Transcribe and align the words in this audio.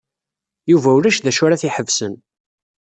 Yuba 0.71 0.89
ulac 0.97 1.17
d 1.21 1.25
acu 1.29 1.43
ara 1.45 1.61
t-iḥebsen. 1.61 2.13